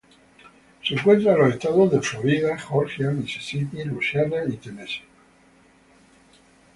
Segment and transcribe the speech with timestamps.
[0.83, 5.03] Se encuentra en los estados de Florida, Georgia, Mississippi, Luisiana y Tennessee.